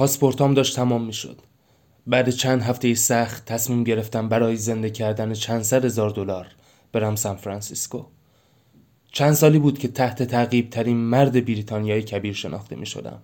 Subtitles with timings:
[0.00, 1.40] پاسپورتام داشت تمام می‌شد.
[2.06, 6.46] بعد چند هفته سخت تصمیم گرفتم برای زنده کردن چند صد هزار دلار
[6.92, 8.04] برم سان فرانسیسکو.
[9.12, 13.22] چند سالی بود که تحت تعقیب ترین مرد بریتانیای کبیر شناخته می شدم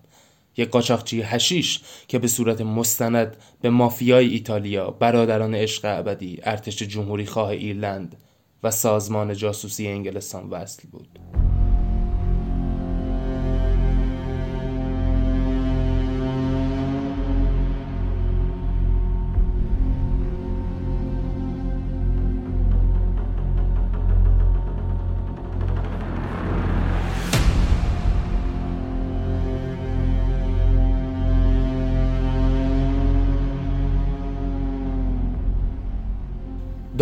[0.57, 7.25] یک قاچاقچی هشیش که به صورت مستند به مافیای ایتالیا برادران عشق ابدی ارتش جمهوری
[7.25, 8.15] خواه ایرلند
[8.63, 11.07] و سازمان جاسوسی انگلستان وصل بود.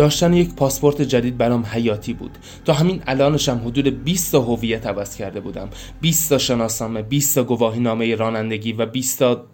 [0.06, 2.38] داشتن یک پاسپورت جدید برام حیاتی بود.
[2.64, 5.68] تا همین الانشم حدود 20 تا هویت عوض کرده بودم.
[6.00, 9.46] 20 تا شناسنامه 20 تا گواهینامه رانندگی و 20 تا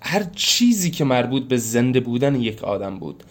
[0.00, 3.24] هر چیزی که مربوط به زنده بودن یک آدم بود.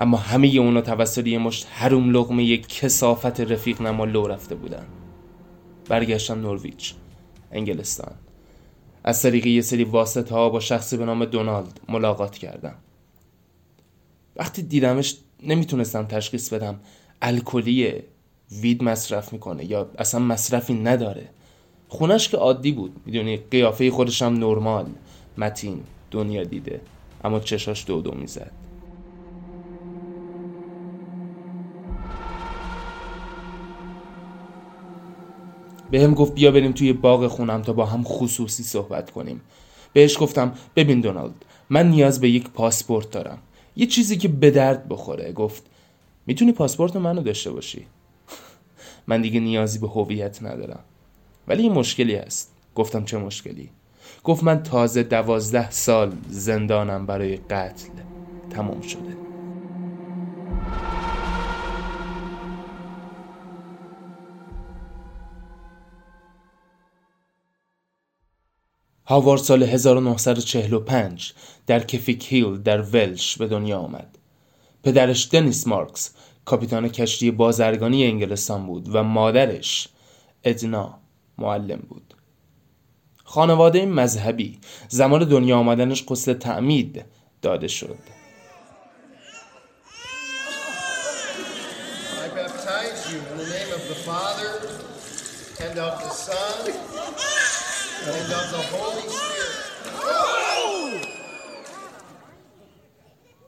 [0.00, 4.86] اما همه اونا توسط یه مشت هروم لغمه یک کسافت رفیق نما لو رفته بودن.
[5.88, 6.92] برگشتم نورویج
[7.52, 8.14] انگلستان.
[9.04, 12.74] از طریق یه سری واسطه ها با شخصی به نام دونالد ملاقات کردم.
[14.36, 16.80] وقتی دیدمش نمی‌تونستم تشخیص بدم
[17.22, 17.92] الکلی
[18.52, 21.28] وید مصرف می‌کنه یا اصلا مصرفی نداره.
[21.88, 24.86] خونش که عادی بود می‌دونی؟ قیافه خودش هم نرمال
[25.38, 26.80] متین دنیا دیده
[27.24, 28.50] اما چشاش دو دو می‌زد.
[35.90, 39.40] به هم گفت بیا بریم توی باغ خونم تا با هم خصوصی صحبت کنیم.
[39.92, 43.38] بهش گفتم ببین دونالد من نیاز به یک پاسپورت دارم.
[43.76, 45.32] یه چیزی که به درد بخوره.
[45.32, 45.62] گفت
[46.26, 47.86] می‌تونی پاسپورت منو داشته باشی؟
[49.08, 50.84] من دیگه نیازی به هویت ندارم.
[51.48, 52.52] ولی یه مشکلی هست.
[52.74, 53.70] گفتم چه مشکلی؟
[54.24, 57.88] گفت من تازه دوازده سال زندانم برای قتل
[58.50, 59.29] تمام شده.
[69.10, 71.32] هاوارد سال 1945
[71.66, 74.18] در کفیک هیل در ولش به دنیا آمد.
[74.82, 76.10] پدرش دنیس مارکس
[76.44, 79.88] کاپیتان کشتی بازرگانی انگلستان بود و مادرش
[80.44, 80.98] ادنا
[81.38, 82.14] معلم بود.
[83.24, 87.04] خانواده مذهبی زمان دنیا آمدنش قسل تعمید
[87.42, 87.98] داده شد.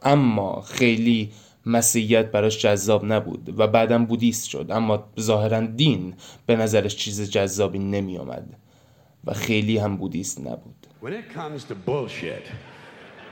[0.05, 1.33] اما خیلی
[1.67, 6.15] مسیحیت براش جذاب نبود و بعدا بودیست شد اما ظاهرا دین
[6.47, 8.57] به نظرش چیز جذابی نمی آمد
[9.25, 12.45] و خیلی هم بودیست نبود When it comes to bullshit,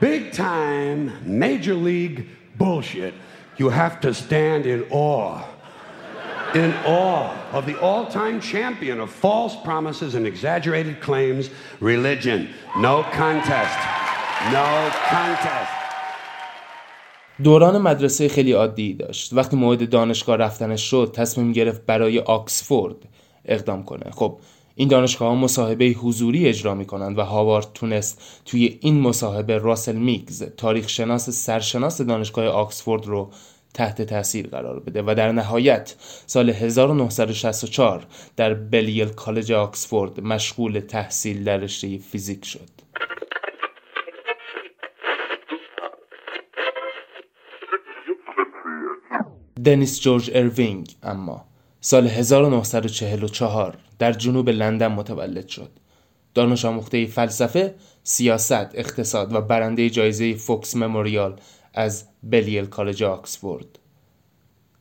[0.01, 2.25] big time, major league
[2.57, 3.13] bullshit,
[3.59, 5.39] you have to stand in awe.
[6.53, 12.49] In awe of the all time champion of false promises and exaggerated claims, religion.
[12.77, 13.79] No contest.
[14.51, 15.71] No contest.
[17.43, 22.95] دوران مدرسه خیلی عادی داشت وقتی موعد دانشگاه رفتنش شد تصمیم گرفت برای آکسفورد
[23.45, 24.39] اقدام کنه خب
[24.75, 29.95] این دانشگاه ها مصاحبه حضوری اجرا می کنند و هاوارد تونست توی این مصاحبه راسل
[29.95, 33.31] میگز تاریخ شناس سرشناس دانشگاه آکسفورد رو
[33.73, 35.95] تحت تاثیر قرار بده و در نهایت
[36.25, 42.69] سال 1964 در بلیل کالج آکسفورد مشغول تحصیل در رشته فیزیک شد
[49.65, 51.45] دنیس جورج اروینگ اما
[51.81, 55.69] سال 1944 در جنوب لندن متولد شد.
[56.33, 61.35] دانش آموخته فلسفه، سیاست، اقتصاد و برنده جایزه فوکس مموریال
[61.73, 63.79] از بلیل کالج آکسفورد.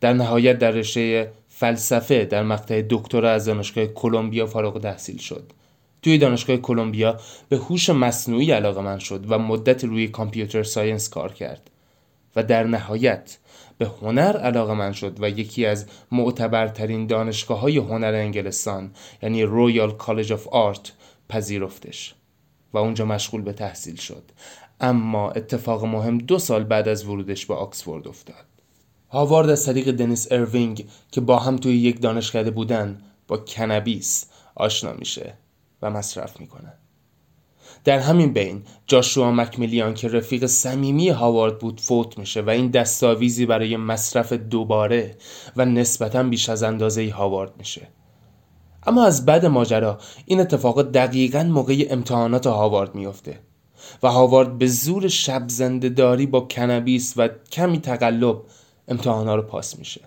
[0.00, 5.52] در نهایت در رشته فلسفه در مقطع دکترا از دانشگاه کلمبیا فارغ التحصیل شد.
[6.02, 11.70] توی دانشگاه کلمبیا به هوش مصنوعی علاقمند شد و مدت روی computer science کار کرد
[12.36, 13.38] و در نهایت
[13.78, 18.90] به هنر علاقمند شد و یکی از معتبرترین دانشگاه های هنر انگلستان
[19.22, 20.92] یعنی رویال کالج آف آرت
[21.28, 22.14] پذیرفتش
[22.72, 24.22] و اونجا مشغول به تحصیل شد
[24.80, 28.46] اما اتفاق مهم دو سال بعد از ورودش به آکسفورد افتاد.
[29.10, 34.92] هاوارد از طریق دنیس اروینگ که با هم توی یک دانشکده بودن با کنبیس آشنا
[34.92, 35.34] میشه
[35.82, 36.72] و مصرف می‌کنه.
[37.84, 43.46] در همین بین جاشوا مکمیلیان که رفیق صمیمی هاوارد بود فوت میشه و این دستاویزی
[43.46, 45.16] برای مصرف دوباره
[45.56, 47.88] و نسبتا بیش از اندازه هاوارد میشه.
[48.86, 53.40] اما از بعد ماجرا این اتفاق دقیقا موقع امتحانات هاوارد میفته
[54.02, 55.46] و هاوارد به زور شب
[55.78, 58.42] داری با کنبیس و کمی تقلب
[58.88, 60.00] امتحانا رو پاس میشه.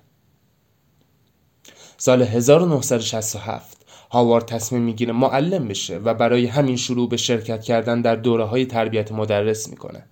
[1.98, 8.16] سال 1967 هاوارد تصمیم می‌گیره معلم بشه و برای همین شروع به شرکت کردن در
[8.16, 10.06] دوره های تربیت مدرس می‌کنه.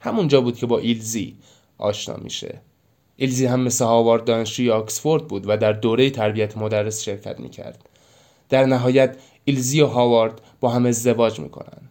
[0.00, 1.36] همونجا بود که با ایلزی
[1.78, 2.60] آشنا میشه.
[3.16, 7.88] ایلزی هم مثل هاوارد دانشجوی آکسفورد بود و در دوره تربیت مدرس شرکت می‌کرد.
[8.48, 11.88] در نهایت ایلزی و هاوارد با هم ازدواج می‌کنن.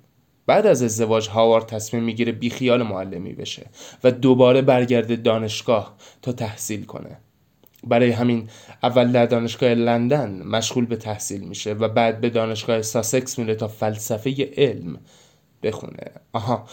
[0.47, 3.65] بعد از ازدواج هاوارد تصمیم می‌گیره بیخیال معلمی بشه
[4.03, 7.17] و دوباره برگرده دانشگاه تا تحصیل کنه.
[7.83, 8.49] برای همین
[8.83, 13.67] اول در دانشگاه لندن مشغول به تحصیل میشه و بعد به دانشگاه ساسکس میره تا
[13.67, 14.99] فلسفه علم
[15.63, 16.11] بخونه.
[16.33, 16.65] آها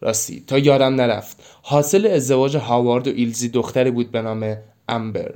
[0.00, 1.42] راستی تا یادم نرفت.
[1.62, 4.56] حاصل ازدواج هاوارد و ایلزی دختری بود به نام
[4.88, 5.34] امبر.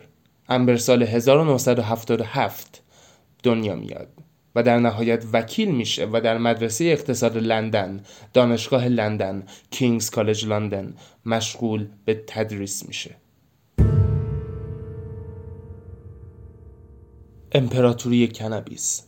[0.48, 2.82] امبر سال 1977
[3.42, 4.08] دنیا میاد.
[4.54, 8.02] و در نهایت وکیل میشه و در مدرسه اقتصاد لندن
[8.32, 10.94] دانشگاه لندن کینگز کالج لندن
[11.26, 13.16] مشغول به تدریس میشه.
[17.52, 19.02] امپراتوری کنبیس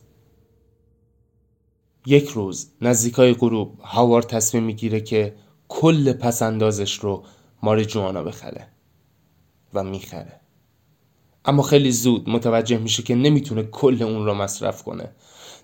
[2.05, 5.35] یک روز نزدیکای غروب هاوارد تصمیم می‌گیره که
[5.67, 7.23] کل پس اندازش رو
[7.87, 8.67] جوانا بخره
[9.73, 10.39] و می‌خره.
[11.45, 15.11] اما خیلی زود متوجه میشه که نمی‌تونه کل اون رو مصرف کنه.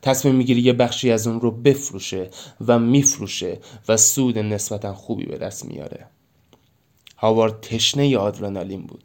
[0.01, 2.29] تصمیم می‌گیره یه بخشی از اون رو بفروشه
[2.67, 6.05] و میفروشه و سود نسبتا خوبی به دست میاره.
[7.17, 9.03] هاوارد تشنه آدرنالین بود.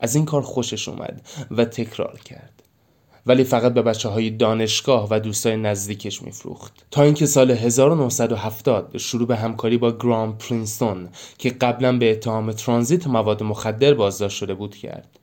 [0.00, 2.62] از این کار خوشش اومد و تکرار کرد.
[3.26, 6.86] ولی فقط به بچه های دانشگاه و دوستای نزدیکش میفروخت.
[6.90, 13.06] تا اینکه سال 1970 شروع به همکاری با گرام پرینستون که قبلا به اتهام ترانزیت
[13.06, 15.18] مواد مخدر بازداشت شده بود کرد.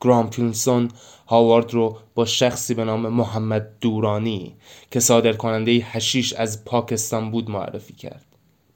[0.00, 0.88] گرام پرینستون
[1.26, 4.56] هاوارد رو با شخصی به نام محمد دورانی
[4.90, 8.26] که صادر کننده هشیش از پاکستان بود معرفی کرد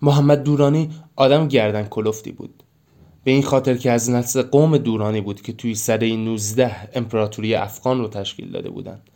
[0.03, 2.63] محمد دورانی آدم گردن کلفتی بود
[3.25, 7.99] به این خاطر که از نسل قوم دورانی بود که توی سده 19 امپراتوری افغان
[7.99, 9.11] رو تشکیل داده بودند.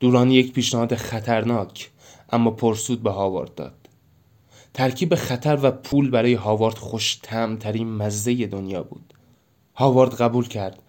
[0.00, 1.90] دورانی یک پیشنهاد خطرناک
[2.32, 3.74] اما پرسود به هاوارد داد.
[4.74, 7.14] ترکیب خطر و پول برای هاوارد خوش
[7.60, 9.14] ترین مزه دنیا بود.
[9.74, 10.82] هاوارد قبول کرد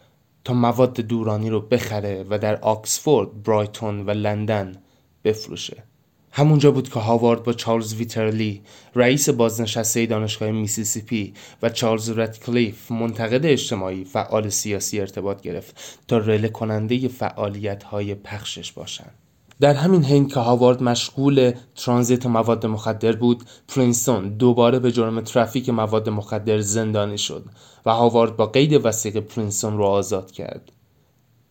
[0.48, 4.76] تا مواد دورانی رو بخره و در آکسفورد، برایتون و لندن
[5.24, 5.84] بفروشه.
[6.32, 8.62] همونجا بود که هاوارد با چارلز ویترلی
[8.96, 16.50] رئیس بازنشسته دانشگاه میسیسیپی و چارلز ردکلیف منتقد اجتماعی فعال سیاسی ارتباط گرفت تا رله
[16.50, 19.27] کننده فعالیت های پخشش باشند.
[19.60, 25.70] در همین حین که هاوارد مشغول ترانزیت مواد مخدر بود پرینستون دوباره به جرم ترافیک
[25.70, 27.46] مواد مخدر زندانی شد
[27.86, 30.72] و هاوارد با قید وثیقه پرینستون رو آزاد کرد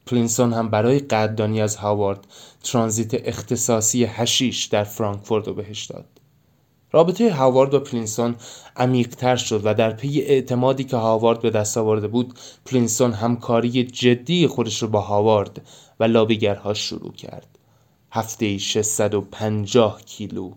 [0.06, 2.26] پرینسون هم برای قدردانی از هاوارد
[2.64, 6.04] ترانزیت اختصاصی هشیش در فرانکفورت رو بهش داد.
[6.92, 8.34] رابطه هاوارد و پرینسون
[8.76, 12.34] عمیقتر شد و در پی اعتمادی که هاوارد به دست آورده بود
[12.66, 15.66] پرینسون همکاری جدی خودش رو با هاوارد
[16.00, 17.55] و لابیگرها شروع کرد.
[18.15, 20.53] هفته 650 کیلو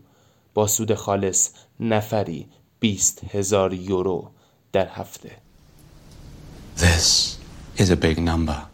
[0.54, 1.50] با سود خالص
[1.80, 2.46] نفری
[2.80, 4.30] 20 هزار یورو
[4.72, 5.30] در هفته.
[6.76, 7.38] This
[7.78, 8.66] is a big number.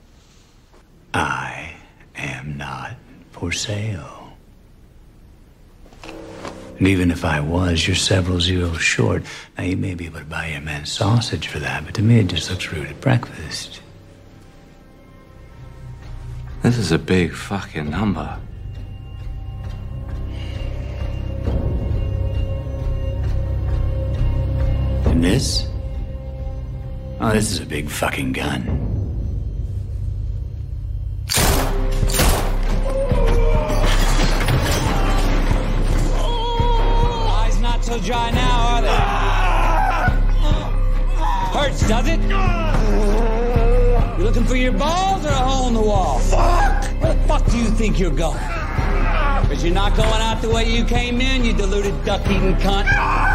[1.14, 1.74] I
[2.16, 2.92] am not
[3.32, 4.20] for sale.
[6.78, 9.22] And even if I was, you're several zeros short.
[9.56, 12.20] Now, you may be able to buy your man sausage for that, but to me
[12.20, 13.82] it just looks rude at breakfast.
[16.62, 18.38] This is a big fucking number.
[25.15, 25.65] And this?
[27.21, 28.67] Oh, this is a big fucking gun.
[37.31, 38.89] Eyes not so dry now, are they?
[41.57, 42.19] Hurts, does it?
[44.19, 46.19] You looking for your balls or a hole in the wall?
[46.19, 46.83] Fuck!
[47.01, 48.35] Where the fuck do you think you're going?
[49.43, 53.34] Because you're not going out the way you came in, you deluded duck-eating cunt.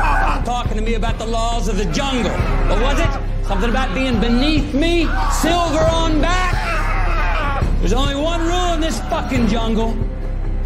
[0.50, 2.32] Talking to me about the laws of the jungle.
[2.32, 3.46] What was it?
[3.46, 5.04] Something about being beneath me?
[5.30, 7.62] Silver on back?
[7.78, 9.92] There's only one rule in this fucking jungle.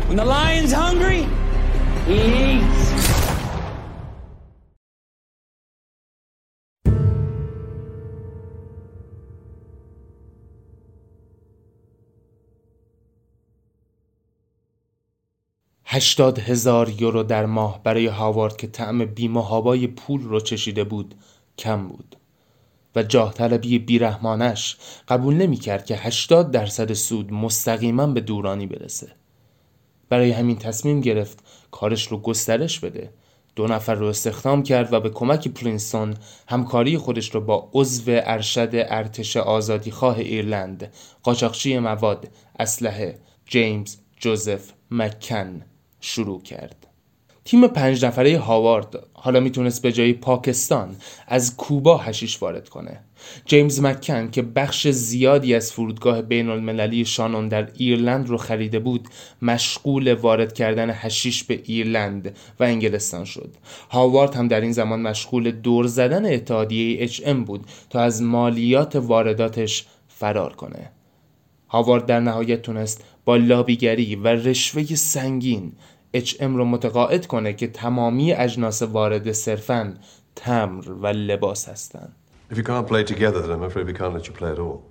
[0.07, 1.29] When the lion's hungry,
[2.07, 2.15] he
[2.57, 3.04] eats.
[15.95, 21.15] هشتاد هزار یورو در ماه برای هاوارد که طعم بیمهابای پول رو چشیده بود
[21.59, 22.17] کم بود.
[22.97, 24.77] و جاه طلبی بیرحمانش
[25.09, 29.13] قبول نمی کرد که 80 درصد سود مستقیما به دورانی برسه.
[30.09, 31.39] برای همین تصمیم گرفت
[31.71, 33.11] کارش رو گسترش بده.
[33.57, 36.15] دو نفر رو استخدام کرد و به کمک پرینستون
[36.49, 44.73] همکاری خودش رو با عضو ارشد ارتش آزادی خواه ایرلند قاچاقچی مواد اسلحه جیمز جوزف
[44.91, 45.63] مکن
[46.07, 46.87] شروع کرد.
[47.45, 50.97] تیم پنج نفره هاوارد حالا می‌تونست به جای پاکستان
[51.29, 53.01] از کوبا هشیش وارد کنه.
[53.47, 59.09] جیمز مکن که بخش زیادی از فرودگاه بین المللی شانون در ایرلند رو خریده بود
[59.43, 63.55] مشغول وارد کردن هشیش به ایرلند و انگلستان شد.
[63.91, 69.87] هاوارد هم در این زمان مشغول دور زدن اتحادیه HM بود تا از مالیات وارداتش
[70.09, 70.91] فرار کنه.
[71.69, 75.73] هاوارد در نهایت تونست با لابیگری و رشوه سنگین
[76.15, 79.95] HM رو متقاعد کنه که تمامی اجناس وارد صرفاً
[80.37, 82.17] تمر و لباس هستند.
[82.51, 84.83] If you can't play together, then I'm afraid we can't let you play at all.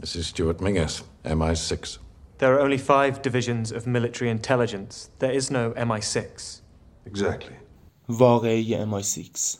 [0.00, 1.98] This is Stuart Mingus, MI6.
[2.38, 5.08] There are only five divisions of military intelligence.
[5.20, 6.60] There is no MI6.
[7.06, 7.54] Exactly.
[8.08, 9.56] واقعی MI6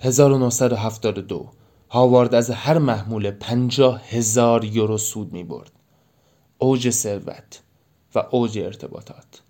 [0.00, 1.50] 1972
[1.90, 5.77] هاوارد از هر محمول پنجاه هزار یورو سود می برد.
[6.58, 7.62] اوج ثروت
[8.14, 9.42] و اوج ارتباطات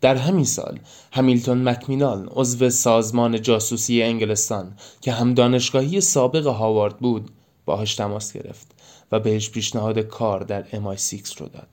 [0.00, 0.78] در همین سال
[1.12, 7.30] همیلتون مکمینال عضو سازمان جاسوسی انگلستان که هم دانشگاهی سابق هاوارد بود
[7.64, 8.66] باهاش تماس گرفت
[9.12, 11.68] و بهش پیشنهاد کار در MI6 رو داد.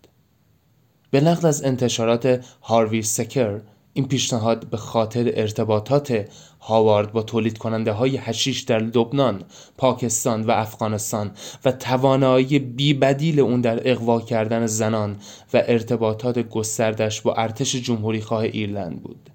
[1.12, 3.60] به نقل از انتشارات هاروی سکر
[3.98, 6.26] این پیشنهاد به خاطر ارتباطات
[6.60, 9.44] هاوارد با تولید کننده های هشیش در لبنان،
[9.78, 11.32] پاکستان و افغانستان
[11.66, 15.18] و توانایی بیبدیل اون در اقوا کردن زنان
[15.54, 19.30] و ارتباطات گستردش با ارتش جمهوری خواه ایرلند بود.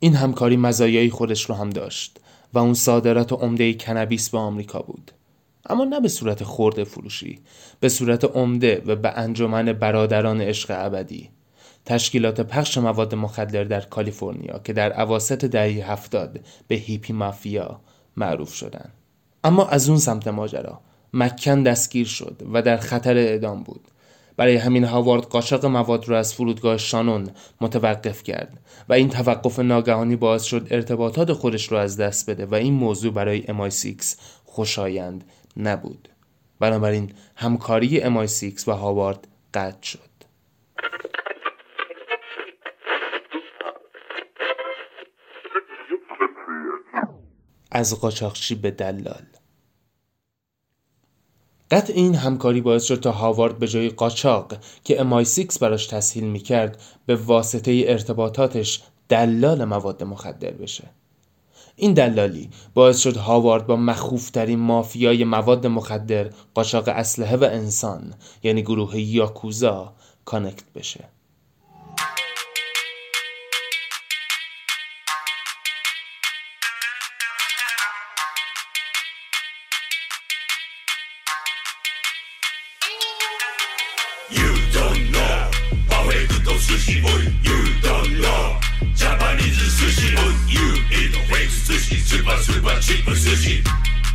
[0.00, 2.20] این همکاری مزایای خودش رو هم داشت
[2.54, 5.10] و اون صادرات عمده کنبیس به آمریکا بود.
[5.66, 7.38] اما نه به صورت خورده فروشی
[7.80, 11.30] به صورت عمده و به انجمن برادران عشق ابدی
[11.84, 17.80] تشکیلات پخش مواد مخدر در کالیفرنیا که در عواست دهه هفتاد به هیپی مافیا
[18.16, 18.92] معروف شدند.
[19.44, 20.80] اما از اون سمت ماجرا
[21.14, 23.88] مکن دستگیر شد و در خطر اعدام بود.
[24.36, 30.16] برای همین هاوارد قاچاق مواد را از فرودگاه شانون متوقف کرد و این توقف ناگهانی
[30.16, 34.04] باعث شد ارتباطات خودش را از دست بده و این موضوع برای MI6
[34.44, 35.24] خوشایند
[35.56, 36.08] نبود.
[36.60, 40.10] بنابراین همکاری MI6 و هاوارد قطع شد.
[47.70, 49.22] از قاچاقچی به دلال.
[51.70, 54.52] قطع این همکاری باعث شد تا هاوارد به جای قاچاق
[54.84, 60.84] که MI6 براش تسهیل می‌کرد به واسطه ارتباطاتش دلال مواد مخدر بشه.
[61.76, 68.62] این دلالی باعث شد هاوارد با مخوفترین مافیای مواد مخدر قاچاق اسلحه و انسان یعنی
[68.62, 69.92] گروه یاکوزا
[70.24, 71.04] کانکت بشه.
[86.70, 88.54] 寿司 Oh you don't know
[88.94, 90.62] Japanese 寿司 Oh you
[90.94, 93.58] eat fake 寿司スーパースーパーチップ寿司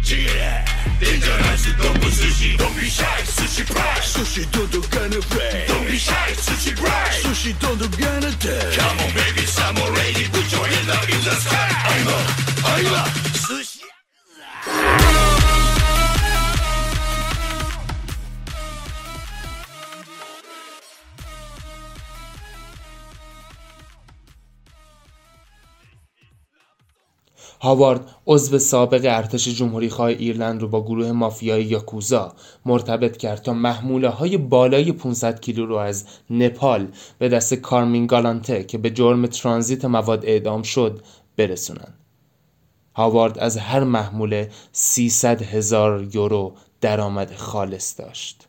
[0.05, 0.63] 違え
[1.01, 6.71] Dangerous ドンブ寿司 Don't be shy 寿司 fry 寿司 don't gonna play Don't be shy 寿司
[6.75, 11.19] fry 寿司 don't gonna take Come on baby some lady put your hand up in
[11.25, 12.23] the sky 愛は
[12.73, 13.83] 愛は寿司
[27.65, 32.33] هاوارد عضو سابق ارتش جمهوری خواه ایرلند رو با گروه مافیای یاکوزا
[32.65, 36.87] مرتبط کرد تا محموله های بالای 500 کیلو رو از نپال
[37.19, 41.01] به دست کارمین گالانته که به جرم ترانزیت مواد اعدام شد
[41.37, 41.93] برسونن.
[42.95, 48.47] هاوارد از هر محموله 300 هزار یورو درآمد خالص داشت.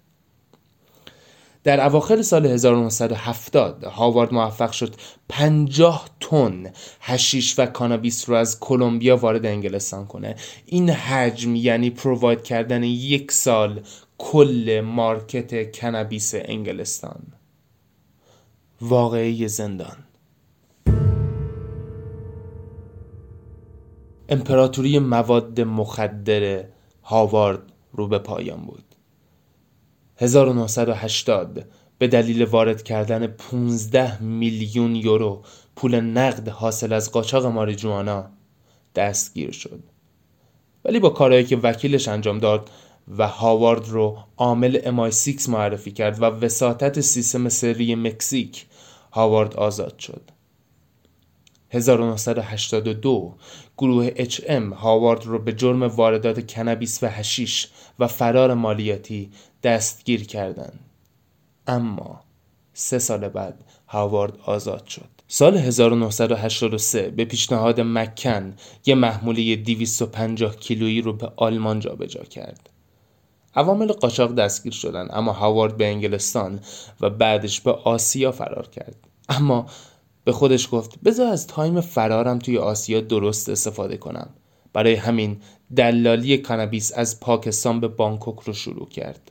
[1.66, 4.94] در اواخر سال 1970 هاوارد موفق شد
[5.28, 10.36] 50 تن هشیش و کانابیس رو از کلمبیا وارد انگلستان کنه.
[10.66, 13.80] این حجم یعنی پروواید کردن یک سال
[14.18, 17.22] کل مارکت کنابیس انگلستان.
[18.80, 19.96] واقعی زندان.
[24.28, 26.64] امپراتوری مواد مخدر
[27.02, 28.95] هاوارد رو به پایان بود.
[30.16, 31.64] 1980
[31.98, 35.42] به دلیل وارد کردن 15 میلیون یورو
[35.76, 38.30] پول نقد حاصل از قاچاق ماریجوانا
[38.94, 39.82] دستگیر شد.
[40.84, 42.70] ولی با کارهایی که وکیلش انجام داد
[43.18, 48.66] و هاوارد رو عامل MI6 معرفی کرد و وساطت سیستم سری مکزیک
[49.12, 50.35] هاوارد آزاد شد.
[51.70, 53.34] 1982
[53.78, 57.68] گروه HM هاوارد رو به جرم واردات کنبیس و هشیش
[57.98, 59.30] و فرار مالیاتی
[59.62, 60.80] دستگیر کردند.
[61.66, 62.20] اما
[62.72, 65.08] سه سال بعد هاوارد آزاد شد.
[65.28, 68.54] سال 1983 به پیشنهاد مکن
[68.86, 72.70] یه محموله 250 کیلویی رو به آلمان جابجا کرد.
[73.54, 76.60] عوامل قاچاق دستگیر شدن اما هاوارد به انگلستان
[77.00, 78.96] و بعدش به آسیا فرار کرد.
[79.28, 79.66] اما
[80.26, 84.30] به خودش گفت بذار از تایم فرارم توی آسیا درست استفاده کنم.
[84.72, 85.40] برای همین
[85.76, 89.30] دلالی کانابیس از پاکستان به بانکوک رو شروع کرد.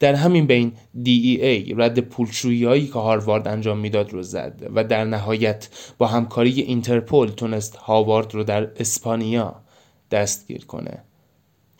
[0.00, 0.72] در همین بین
[1.04, 5.68] DEA رد پولشویی هایی که هاروارد انجام می‌داد رو زد و در نهایت
[5.98, 9.62] با همکاری اینترپول تونست هاوارد رو در اسپانیا
[10.10, 11.04] دستگیر کنه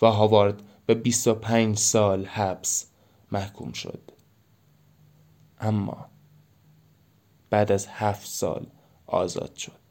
[0.02, 2.86] و هاوارد به 25 سال حبس
[3.32, 4.00] محکوم شد.
[5.60, 6.11] اما
[7.52, 8.66] بعد از هفت سال
[9.06, 9.81] آزاد شد.